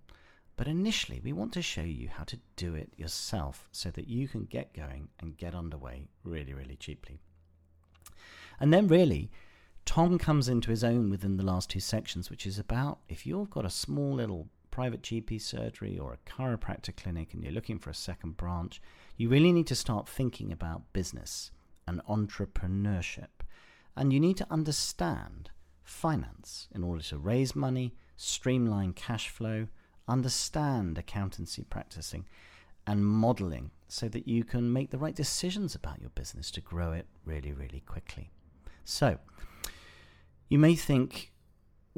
But 0.58 0.68
initially, 0.68 1.22
we 1.24 1.32
want 1.32 1.54
to 1.54 1.62
show 1.62 1.84
you 1.84 2.10
how 2.10 2.26
to 2.26 2.38
do 2.58 2.76
it 2.76 2.92
yourself 2.98 3.70
so 3.72 3.90
that 3.92 4.10
you 4.10 4.28
can 4.28 4.44
get 4.44 4.74
going 4.74 5.08
and 5.22 5.38
get 5.38 5.56
underway 5.56 6.10
really, 6.26 6.54
really 6.54 6.76
cheaply. 6.76 7.22
And 8.60 8.74
then, 8.74 8.90
really, 8.90 9.32
Tom 9.86 10.18
comes 10.18 10.50
into 10.50 10.70
his 10.70 10.84
own 10.84 11.10
within 11.10 11.38
the 11.38 11.46
last 11.46 11.70
two 11.70 11.80
sections, 11.80 12.30
which 12.30 12.46
is 12.46 12.60
about 12.60 13.00
if 13.08 13.26
you've 13.26 13.50
got 13.50 13.64
a 13.64 13.70
small 13.70 14.16
little 14.16 14.50
private 14.80 15.02
GP 15.02 15.42
surgery 15.42 16.00
or 16.00 16.14
a 16.14 16.30
chiropractor 16.32 16.96
clinic 16.96 17.34
and 17.34 17.44
you're 17.44 17.52
looking 17.52 17.78
for 17.78 17.90
a 17.90 17.94
second 17.94 18.38
branch, 18.38 18.82
you 19.18 19.28
really 19.28 19.52
need 19.52 19.68
to 19.68 19.76
start 19.76 20.08
thinking 20.08 20.54
about 20.54 20.94
business 20.94 21.52
and 21.86 22.02
entrepreneurship. 22.06 23.44
And 23.98 24.14
you 24.14 24.22
need 24.22 24.38
to 24.38 24.48
understand 24.50 25.50
finance 25.84 26.70
in 26.74 26.86
order 26.86 27.04
to 27.04 27.18
raise 27.18 27.58
money, 27.58 27.94
streamline 28.16 28.94
cash 28.94 29.28
flow, 29.28 29.68
understand 30.08 30.98
accountancy 30.98 31.66
practicing 31.66 32.24
and 32.88 33.06
modeling 33.06 33.72
so 33.90 34.08
that 34.08 34.30
you 34.30 34.46
can 34.46 34.72
make 34.72 34.92
the 34.92 34.98
right 34.98 35.14
decisions 35.14 35.76
about 35.76 36.00
your 36.00 36.12
business 36.12 36.50
to 36.52 36.62
grow 36.62 36.94
it 36.94 37.06
really, 37.26 37.52
really 37.52 37.84
quickly. 37.86 38.32
So, 38.86 39.18
you 40.48 40.58
may 40.58 40.76
think, 40.76 41.34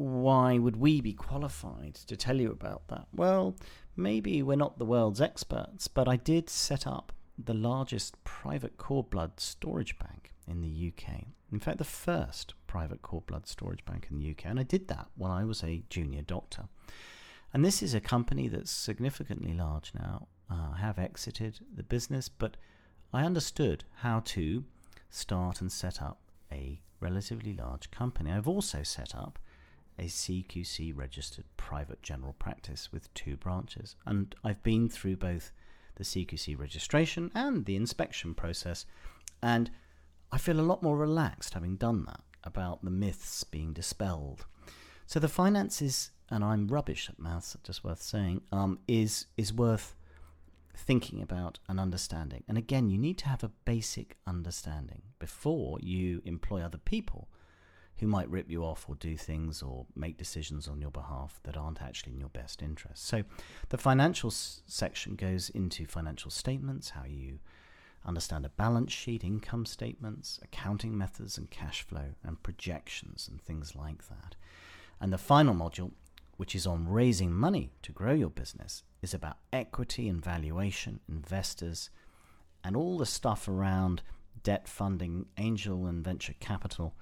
why 0.02 0.58
would 0.58 0.78
we 0.78 1.02
be 1.02 1.14
qualified 1.14 1.96
to 1.96 2.18
tell 2.18 2.40
you 2.40 2.52
about 2.52 2.88
that? 2.88 3.08
Well, 3.14 3.56
maybe 3.96 4.42
we're 4.42 4.56
not 4.56 4.80
the 4.80 4.86
world's 4.86 5.22
experts, 5.22 5.88
but 5.88 6.08
I 6.08 6.16
did 6.16 6.50
set 6.50 6.88
up 6.88 7.12
the 7.38 7.54
largest 7.54 8.22
private 8.24 8.78
cord 8.78 9.10
blood 9.10 9.40
storage 9.40 9.98
bank 10.00 10.32
in 10.48 10.62
the 10.62 10.92
UK. 10.92 11.26
In 11.52 11.60
fact, 11.60 11.78
the 11.78 11.84
first 11.84 12.54
private 12.68 13.02
cord 13.02 13.26
blood 13.26 13.48
storage 13.48 13.84
bank 13.86 14.08
in 14.10 14.18
the 14.18 14.32
UK, 14.32 14.46
and 14.46 14.60
I 14.60 14.64
did 14.64 14.88
that 14.88 15.08
when 15.16 15.32
I 15.32 15.44
was 15.44 15.64
a 15.64 15.84
junior 15.90 16.22
doctor. 16.22 16.64
And 17.54 17.66
this 17.66 17.84
is 17.84 17.94
a 17.94 18.02
company 18.02 18.48
that's 18.48 18.72
significantly 18.72 19.54
large 19.54 19.92
now. 19.94 20.28
Uh, 20.50 20.72
I 20.76 20.78
have 20.80 20.98
exited 20.98 21.60
the 21.74 21.84
business, 21.84 22.30
but 22.30 22.58
I 23.14 23.24
understood 23.24 23.84
how 23.98 24.22
to 24.26 24.64
start 25.10 25.62
and 25.62 25.72
set 25.72 26.02
up 26.02 26.20
a 26.52 26.82
relatively 27.00 27.54
large 27.54 27.92
company. 27.92 28.32
I've 28.32 28.48
also 28.48 28.84
set 28.84 29.14
up 29.16 29.40
a 30.00 30.06
CQC 30.06 30.96
registered 30.96 31.46
private 31.58 32.02
general 32.02 32.34
practice 32.34 32.92
with 32.92 33.14
two 33.14 33.38
branches, 33.38 33.96
and 34.06 34.34
I've 34.44 34.64
been 34.64 34.90
through 34.90 35.18
both 35.18 35.52
the 35.96 36.04
CQC 36.04 36.58
registration 36.58 37.32
and 37.36 37.66
the 37.66 37.76
inspection 37.76 38.34
process, 38.34 38.86
and 39.42 39.70
I 40.32 40.38
feel 40.38 40.60
a 40.60 40.62
lot 40.62 40.82
more 40.82 40.98
relaxed 40.98 41.54
having 41.54 41.76
done 41.76 42.06
that 42.06 42.22
about 42.44 42.84
the 42.84 42.92
myths 42.92 43.44
being 43.44 43.74
dispelled. 43.74 44.46
So 45.06 45.20
the 45.20 45.28
finances 45.28 46.12
and 46.32 46.44
I'm 46.44 46.68
rubbish 46.68 47.10
at 47.10 47.20
maths, 47.20 47.58
just 47.64 47.84
worth 47.84 48.02
saying, 48.02 48.42
um, 48.52 48.80
is 48.88 49.28
is 49.38 49.54
worth 49.54 49.96
thinking 50.74 51.22
about 51.22 51.60
and 51.68 51.80
understanding. 51.80 52.44
And 52.48 52.58
again, 52.58 52.90
you 52.90 52.98
need 52.98 53.18
to 53.20 53.28
have 53.28 53.44
a 53.44 53.52
basic 53.66 54.18
understanding 54.26 55.02
before 55.20 55.78
you 55.82 56.22
employ 56.26 56.62
other 56.62 56.78
people 56.78 57.28
who 58.02 58.08
might 58.08 58.30
rip 58.30 58.50
you 58.52 58.64
off 58.66 58.90
or 58.90 58.96
do 58.96 59.16
things 59.16 59.62
or 59.62 59.86
make 59.96 60.18
decisions 60.18 60.68
on 60.68 60.82
your 60.82 60.92
behalf 60.92 61.40
that 61.44 61.56
aren't 61.56 61.82
actually 61.82 62.12
in 62.12 62.20
your 62.20 62.30
best 62.30 62.62
interest. 62.62 63.06
So, 63.06 63.24
the 63.70 63.78
financial 63.78 64.30
s- 64.30 64.62
section 64.68 65.16
goes 65.16 65.50
into 65.50 65.86
financial 65.86 66.30
statements, 66.30 66.90
how 66.90 67.06
you 67.06 67.40
understand 68.06 68.46
a 68.46 68.50
balance 68.50 68.92
sheet, 68.92 69.24
income 69.24 69.66
statements, 69.66 70.40
accounting 70.44 70.98
methods 70.98 71.38
and 71.38 71.50
cash 71.50 71.84
flow, 71.84 72.16
and 72.24 72.44
projections 72.44 73.30
and 73.32 73.42
things 73.42 73.74
like 73.76 74.10
that. 74.10 74.36
And 75.00 75.14
the 75.14 75.18
final 75.18 75.56
module 75.56 75.92
which 76.42 76.56
is 76.56 76.66
on 76.66 76.90
raising 76.90 77.32
money 77.32 77.72
to 77.84 77.92
grow 77.92 78.14
your 78.14 78.32
business, 78.32 78.82
is 79.04 79.14
about 79.14 79.38
equity 79.54 80.10
and 80.10 80.26
valuation, 80.26 81.00
investors, 81.08 81.92
and 82.64 82.76
all 82.76 82.98
the 82.98 83.06
stuff 83.06 83.48
around 83.48 84.02
debt 84.42 84.68
funding, 84.68 85.28
angel 85.38 85.86
and 85.86 86.04
venture 86.04 86.34
capital, 86.40 86.96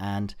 and 0.00 0.34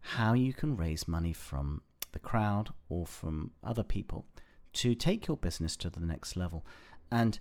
how 0.00 0.32
you 0.32 0.52
can 0.52 0.76
raise 0.76 1.06
money 1.06 1.32
from 1.32 1.82
the 2.12 2.18
crowd 2.18 2.70
or 2.88 3.06
from 3.06 3.52
other 3.62 3.82
people 3.84 4.24
to 4.72 4.94
take 4.94 5.28
your 5.28 5.36
business 5.36 5.76
to 5.76 5.90
the 5.90 6.00
next 6.00 6.36
level. 6.36 6.64
And 7.10 7.38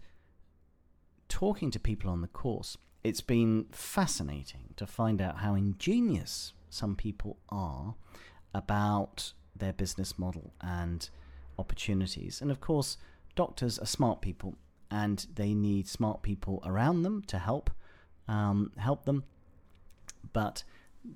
talking 1.29 1.71
to 1.71 1.79
people 1.79 2.11
on 2.11 2.21
the 2.21 2.27
course, 2.27 2.77
it's 3.03 3.21
been 3.21 3.65
fascinating 3.71 4.73
to 4.75 4.85
find 4.85 5.21
out 5.21 5.37
how 5.37 5.55
ingenious 5.55 6.53
some 6.69 6.95
people 6.95 7.39
are 7.49 7.95
about 8.53 9.33
their 9.55 9.73
business 9.73 10.19
model 10.19 10.53
and 10.61 11.09
opportunities. 11.57 12.41
And 12.41 12.51
of 12.51 12.59
course, 12.59 12.97
doctors 13.35 13.79
are 13.79 13.85
smart 13.85 14.21
people, 14.21 14.55
and 14.89 15.25
they 15.33 15.53
need 15.53 15.87
smart 15.87 16.21
people 16.21 16.61
around 16.65 17.03
them 17.03 17.23
to 17.27 17.39
help 17.39 17.69
um, 18.27 18.71
help 18.77 19.05
them. 19.05 19.23
But 20.33 20.63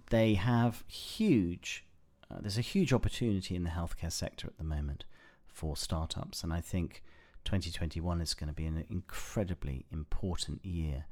they 0.10 0.36
have 0.36 0.84
huge. 0.88 1.86
Uh, 2.30 2.38
there's 2.42 2.58
a 2.58 2.62
huge 2.62 2.92
opportunity 2.94 3.56
in 3.56 3.64
the 3.64 3.70
healthcare 3.70 4.12
sector 4.12 4.48
at 4.48 4.58
the 4.58 4.64
moment 4.64 5.06
for 5.48 5.78
startups, 5.78 6.44
and 6.44 6.52
I 6.52 6.62
think 6.62 7.04
2021 7.46 8.22
is 8.22 8.34
going 8.34 8.48
to 8.48 8.54
be 8.54 8.66
an 8.66 8.84
incredibly 8.90 9.86
important 9.92 10.66
year 10.66 11.06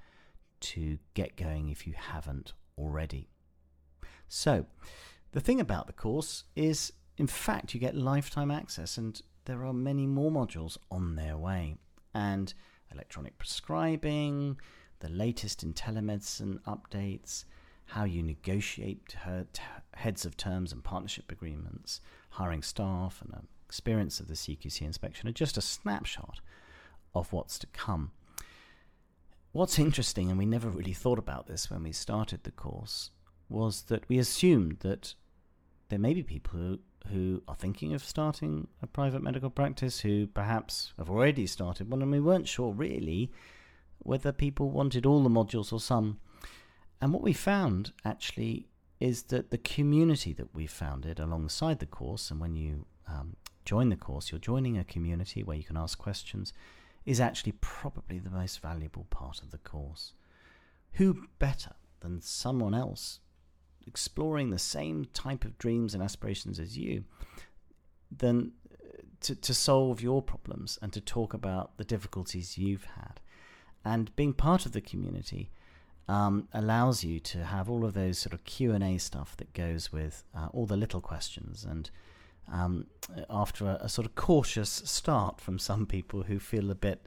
to 0.59 0.97
get 1.13 1.35
going 1.35 1.69
if 1.69 1.85
you 1.85 1.93
haven't 1.95 2.53
already. 2.77 3.29
So, 4.27 4.65
the 5.31 5.41
thing 5.41 5.59
about 5.59 5.87
the 5.87 5.93
course 5.93 6.45
is 6.55 6.93
in 7.17 7.27
fact, 7.27 7.73
you 7.73 7.79
get 7.79 7.95
lifetime 7.95 8.49
access, 8.49 8.97
and 8.97 9.21
there 9.45 9.63
are 9.65 9.73
many 9.73 10.07
more 10.07 10.31
modules 10.31 10.77
on 10.89 11.15
their 11.15 11.37
way. 11.37 11.75
And 12.13 12.53
electronic 12.91 13.37
prescribing, 13.37 14.57
the 14.99 15.09
latest 15.09 15.63
in 15.63 15.73
telemedicine 15.73 16.59
updates, 16.63 17.45
how 17.85 18.03
you 18.03 18.23
negotiate 18.23 19.15
heads 19.93 20.25
of 20.25 20.37
terms 20.37 20.71
and 20.71 20.83
partnership 20.83 21.31
agreements, 21.31 22.01
hiring 22.31 22.61
staff, 22.61 23.21
and 23.21 23.33
an 23.33 23.47
experience 23.65 24.19
of 24.19 24.27
the 24.27 24.33
CQC 24.33 24.81
inspection 24.81 25.29
are 25.29 25.33
just 25.33 25.57
a 25.57 25.61
snapshot 25.61 26.39
of 27.13 27.31
what's 27.31 27.59
to 27.59 27.67
come. 27.67 28.11
What's 29.51 29.77
interesting, 29.77 30.29
and 30.29 30.39
we 30.39 30.45
never 30.45 30.69
really 30.69 30.93
thought 30.93 31.19
about 31.19 31.45
this 31.47 31.69
when 31.69 31.83
we 31.83 31.91
started 31.91 32.43
the 32.43 32.51
course, 32.51 33.11
was 33.49 33.83
that 33.83 34.07
we 34.09 34.17
assumed 34.17 34.77
that 34.79 35.13
there 35.89 35.99
may 35.99 36.13
be 36.13 36.23
people 36.23 36.59
who 36.59 36.79
who 37.09 37.43
are 37.47 37.55
thinking 37.55 37.93
of 37.93 38.03
starting 38.03 38.67
a 38.81 38.87
private 38.87 39.21
medical 39.21 39.49
practice 39.49 39.99
who 39.99 40.27
perhaps 40.27 40.93
have 40.97 41.09
already 41.09 41.45
started 41.45 41.89
one, 41.89 42.01
and 42.01 42.11
we 42.11 42.19
weren't 42.19 42.47
sure 42.47 42.71
really 42.71 43.31
whether 43.99 44.31
people 44.31 44.69
wanted 44.69 45.05
all 45.05 45.23
the 45.23 45.29
modules 45.29 45.73
or 45.73 45.79
some. 45.79 46.19
And 47.03 47.11
what 47.11 47.21
we 47.21 47.33
found 47.33 47.91
actually 48.05 48.69
is 49.01 49.23
that 49.23 49.51
the 49.51 49.57
community 49.57 50.31
that 50.31 50.55
we 50.55 50.65
founded 50.65 51.19
alongside 51.19 51.79
the 51.79 51.85
course, 51.85 52.31
and 52.31 52.39
when 52.39 52.55
you 52.55 52.85
um, 53.09 53.35
join 53.65 53.89
the 53.89 53.97
course, 53.97 54.31
you're 54.31 54.39
joining 54.39 54.77
a 54.77 54.85
community 54.85 55.43
where 55.43 55.57
you 55.57 55.65
can 55.65 55.75
ask 55.75 55.97
questions, 55.97 56.53
is 57.05 57.19
actually 57.19 57.55
probably 57.59 58.19
the 58.19 58.29
most 58.29 58.61
valuable 58.61 59.05
part 59.09 59.41
of 59.41 59.51
the 59.51 59.57
course. 59.57 60.13
Who 60.93 61.27
better 61.39 61.73
than 61.99 62.21
someone 62.21 62.73
else 62.73 63.19
exploring 63.85 64.51
the 64.51 64.57
same 64.57 65.03
type 65.13 65.43
of 65.43 65.57
dreams 65.57 65.93
and 65.93 66.01
aspirations 66.01 66.57
as 66.57 66.77
you, 66.77 67.03
then 68.09 68.53
uh, 68.71 69.01
to, 69.19 69.35
to 69.35 69.53
solve 69.53 69.99
your 69.99 70.21
problems 70.21 70.79
and 70.81 70.93
to 70.93 71.01
talk 71.01 71.33
about 71.33 71.75
the 71.75 71.83
difficulties 71.83 72.57
you've 72.57 72.87
had. 72.95 73.19
And 73.83 74.15
being 74.15 74.31
part 74.31 74.65
of 74.65 74.71
the 74.71 74.79
community 74.79 75.51
um, 76.07 76.47
allows 76.53 77.03
you 77.03 77.19
to 77.19 77.45
have 77.45 77.69
all 77.69 77.85
of 77.85 77.93
those 77.93 78.19
sort 78.19 78.33
of 78.33 78.43
Q&A 78.43 78.97
stuff 78.97 79.37
that 79.37 79.53
goes 79.53 79.91
with 79.91 80.23
uh, 80.35 80.47
all 80.51 80.65
the 80.65 80.77
little 80.77 81.01
questions. 81.01 81.63
And 81.63 81.89
um, 82.51 82.87
after 83.29 83.65
a, 83.65 83.79
a 83.81 83.89
sort 83.89 84.05
of 84.05 84.15
cautious 84.15 84.69
start 84.69 85.39
from 85.39 85.57
some 85.57 85.85
people 85.85 86.23
who 86.23 86.39
feel 86.39 86.69
a 86.69 86.75
bit 86.75 87.05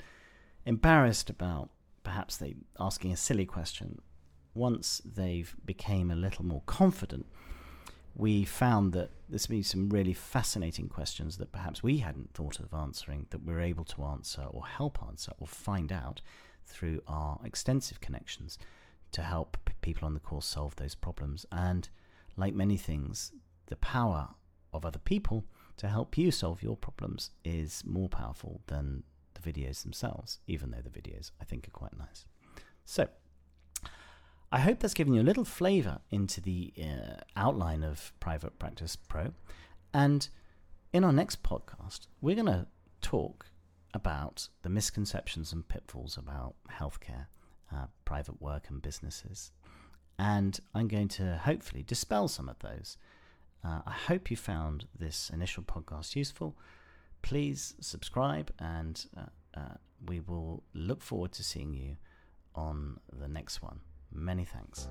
embarrassed 0.64 1.30
about 1.30 1.70
perhaps 2.02 2.36
they 2.36 2.54
asking 2.78 3.12
a 3.12 3.16
silly 3.16 3.44
question 3.44 4.00
once 4.54 5.02
they've 5.04 5.54
became 5.64 6.10
a 6.10 6.16
little 6.16 6.44
more 6.44 6.62
confident, 6.64 7.26
we 8.14 8.44
found 8.44 8.94
that 8.94 9.10
there's 9.28 9.46
been 9.46 9.62
some 9.62 9.90
really 9.90 10.14
fascinating 10.14 10.88
questions 10.88 11.36
that 11.36 11.52
perhaps 11.52 11.82
we 11.82 11.98
hadn't 11.98 12.32
thought 12.32 12.58
of 12.58 12.72
answering 12.72 13.26
that 13.30 13.44
we're 13.44 13.60
able 13.60 13.84
to 13.84 14.02
answer 14.04 14.42
or 14.50 14.66
help 14.66 14.98
answer 15.06 15.32
or 15.38 15.46
find 15.46 15.92
out 15.92 16.22
through 16.64 17.02
our 17.06 17.38
extensive 17.44 18.00
connections 18.00 18.58
to 19.16 19.22
help 19.22 19.56
p- 19.64 19.72
people 19.80 20.04
on 20.04 20.12
the 20.12 20.20
course 20.20 20.44
solve 20.44 20.76
those 20.76 20.94
problems. 20.94 21.46
And 21.50 21.88
like 22.36 22.54
many 22.54 22.76
things, 22.76 23.32
the 23.66 23.76
power 23.76 24.28
of 24.74 24.84
other 24.84 24.98
people 24.98 25.46
to 25.78 25.88
help 25.88 26.18
you 26.18 26.30
solve 26.30 26.62
your 26.62 26.76
problems 26.76 27.30
is 27.42 27.82
more 27.86 28.10
powerful 28.10 28.60
than 28.66 29.04
the 29.32 29.40
videos 29.40 29.82
themselves, 29.82 30.40
even 30.46 30.70
though 30.70 30.82
the 30.82 30.90
videos 30.90 31.30
I 31.40 31.44
think 31.44 31.66
are 31.66 31.70
quite 31.70 31.96
nice. 31.98 32.26
So, 32.84 33.08
I 34.52 34.60
hope 34.60 34.80
that's 34.80 34.94
given 34.94 35.14
you 35.14 35.22
a 35.22 35.30
little 35.30 35.46
flavor 35.46 36.00
into 36.10 36.42
the 36.42 36.74
uh, 36.78 37.16
outline 37.34 37.82
of 37.82 38.12
Private 38.20 38.58
Practice 38.58 38.96
Pro. 38.96 39.32
And 39.94 40.28
in 40.92 41.04
our 41.04 41.12
next 41.12 41.42
podcast, 41.42 42.06
we're 42.20 42.36
going 42.36 42.46
to 42.46 42.66
talk 43.00 43.46
about 43.94 44.48
the 44.60 44.68
misconceptions 44.68 45.54
and 45.54 45.66
pitfalls 45.66 46.18
about 46.18 46.54
healthcare, 46.70 47.26
uh, 47.74 47.86
private 48.04 48.40
work, 48.40 48.64
and 48.68 48.82
businesses. 48.82 49.52
And 50.18 50.58
I'm 50.74 50.88
going 50.88 51.08
to 51.08 51.36
hopefully 51.36 51.82
dispel 51.82 52.28
some 52.28 52.48
of 52.48 52.58
those. 52.60 52.96
Uh, 53.64 53.80
I 53.86 53.92
hope 53.92 54.30
you 54.30 54.36
found 54.36 54.86
this 54.98 55.30
initial 55.30 55.62
podcast 55.62 56.16
useful. 56.16 56.56
Please 57.22 57.74
subscribe, 57.80 58.52
and 58.58 59.04
uh, 59.16 59.58
uh 59.58 59.74
we 60.06 60.20
will 60.20 60.62
look 60.74 61.02
forward 61.02 61.32
to 61.32 61.42
seeing 61.42 61.72
you 61.72 61.96
on 62.54 63.00
the 63.12 63.28
next 63.28 63.62
one. 63.62 63.80
Many 64.12 64.44
thanks. 64.44 64.88